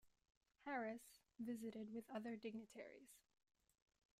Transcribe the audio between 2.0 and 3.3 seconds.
other dignitaries.